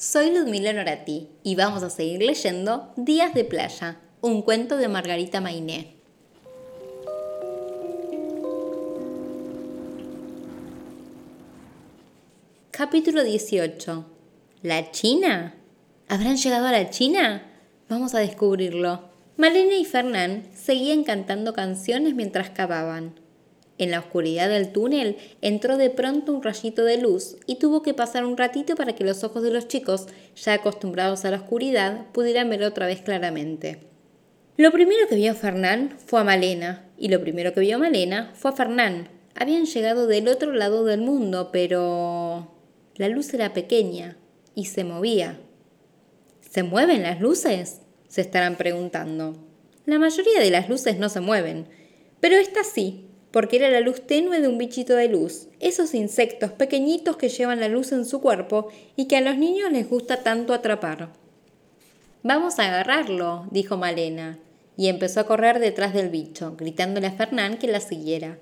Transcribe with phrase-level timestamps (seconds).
[0.00, 5.40] Soy Ludmila Norati y vamos a seguir leyendo Días de Playa, un cuento de Margarita
[5.40, 5.96] Mainé.
[12.70, 14.06] Capítulo 18.
[14.62, 15.56] ¿La China?
[16.06, 17.42] ¿Habrán llegado a la China?
[17.88, 19.02] Vamos a descubrirlo.
[19.36, 23.18] Malena y Fernán seguían cantando canciones mientras cavaban.
[23.78, 27.94] En la oscuridad del túnel entró de pronto un rayito de luz y tuvo que
[27.94, 32.06] pasar un ratito para que los ojos de los chicos, ya acostumbrados a la oscuridad,
[32.12, 33.78] pudieran ver otra vez claramente.
[34.56, 38.50] Lo primero que vio Fernán fue a Malena, y lo primero que vio Malena fue
[38.50, 39.08] a Fernán.
[39.36, 42.52] Habían llegado del otro lado del mundo, pero...
[42.96, 44.16] La luz era pequeña
[44.56, 45.38] y se movía.
[46.40, 47.82] ¿Se mueven las luces?
[48.08, 49.36] se estarán preguntando.
[49.84, 51.68] La mayoría de las luces no se mueven,
[52.20, 56.52] pero esta sí, porque era la luz tenue de un bichito de luz, esos insectos
[56.52, 60.22] pequeñitos que llevan la luz en su cuerpo y que a los niños les gusta
[60.22, 61.10] tanto atrapar.
[62.22, 64.38] Vamos a agarrarlo, dijo Malena,
[64.76, 68.38] y empezó a correr detrás del bicho, gritándole a Fernán que la siguiera.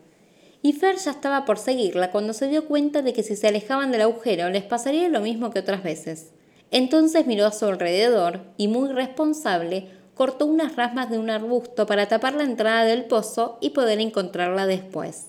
[0.63, 3.93] Y Fer ya estaba por seguirla cuando se dio cuenta de que si se alejaban
[3.93, 6.33] del agujero les pasaría lo mismo que otras veces.
[6.71, 12.09] Entonces miró a su alrededor y, muy responsable, cortó unas ramas de un arbusto para
[12.09, 15.27] tapar la entrada del pozo y poder encontrarla después.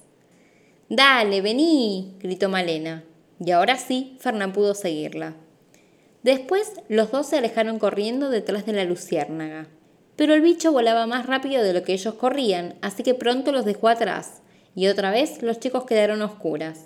[0.90, 3.04] Dale, vení, gritó Malena.
[3.38, 5.36] Y ahora sí, Fernán pudo seguirla.
[6.24, 9.68] Después los dos se alejaron corriendo detrás de la luciérnaga.
[10.16, 13.66] Pero el bicho volaba más rápido de lo que ellos corrían, así que pronto los
[13.66, 14.42] dejó atrás,
[14.74, 16.86] y otra vez los chicos quedaron oscuras.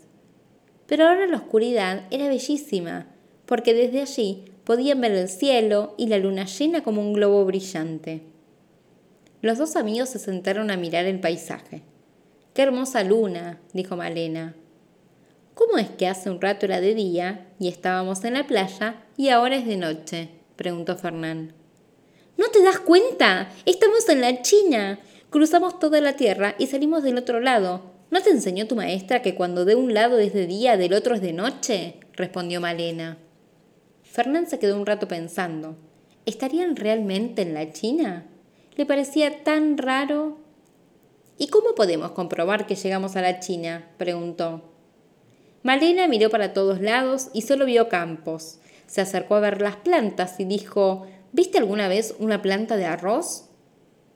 [0.87, 3.07] Pero ahora la oscuridad era bellísima,
[3.45, 8.21] porque desde allí podían ver el cielo y la luna llena como un globo brillante.
[9.41, 11.83] Los dos amigos se sentaron a mirar el paisaje.
[12.53, 13.59] ¡Qué hermosa luna!
[13.73, 14.55] dijo Malena.
[15.53, 19.29] ¿Cómo es que hace un rato era de día y estábamos en la playa y
[19.29, 20.29] ahora es de noche?
[20.55, 21.53] preguntó Fernán.
[22.37, 23.51] ¿No te das cuenta?
[23.65, 24.99] Estamos en la China.
[25.29, 27.91] Cruzamos toda la tierra y salimos del otro lado.
[28.09, 31.15] ¿No te enseñó tu maestra que cuando de un lado es de día, del otro
[31.15, 31.95] es de noche?
[32.13, 33.17] respondió Malena.
[34.11, 35.77] Fernán se quedó un rato pensando.
[36.25, 38.25] ¿Estarían realmente en la China?
[38.75, 40.37] Le parecía tan raro.
[41.37, 43.87] ¿Y cómo podemos comprobar que llegamos a la China?
[43.97, 44.63] preguntó.
[45.63, 48.59] Malena miró para todos lados y solo vio campos.
[48.85, 53.45] Se acercó a ver las plantas y dijo ¿Viste alguna vez una planta de arroz?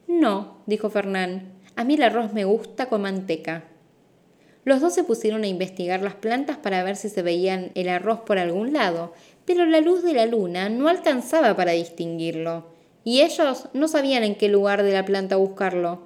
[0.08, 1.54] No, dijo Fernán.
[1.78, 3.64] A mí el arroz me gusta con manteca.
[4.66, 8.22] Los dos se pusieron a investigar las plantas para ver si se veían el arroz
[8.22, 9.14] por algún lado,
[9.46, 12.68] pero la luz de la luna no alcanzaba para distinguirlo,
[13.04, 16.02] y ellos no sabían en qué lugar de la planta buscarlo.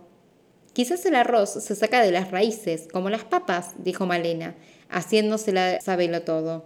[0.74, 4.56] Quizás el arroz se saca de las raíces, como las papas, dijo Malena,
[4.90, 6.66] haciéndosela sabelo todo.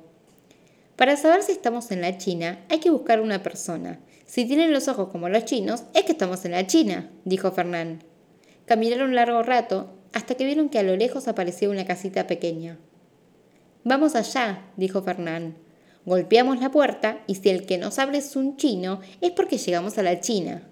[0.96, 4.00] Para saber si estamos en la China, hay que buscar una persona.
[4.26, 8.04] Si tienen los ojos como los chinos, es que estamos en la China, dijo Fernán.
[8.66, 12.78] Caminaron largo rato hasta que vieron que a lo lejos aparecía una casita pequeña.
[13.84, 15.63] Vamos allá, dijo Fernán.
[16.06, 19.98] Golpeamos la puerta y si el que nos abre es un chino, es porque llegamos
[19.98, 20.68] a la China.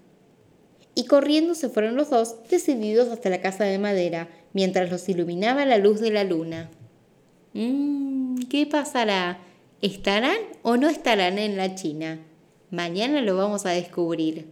[0.93, 5.65] Y corriendo se fueron los dos, decididos hasta la casa de madera, mientras los iluminaba
[5.65, 6.69] la luz de la luna.
[7.53, 9.39] Mmm, ¿qué pasará?
[9.81, 12.19] ¿Estarán o no estarán en la China?
[12.69, 14.47] Mañana lo vamos a descubrir.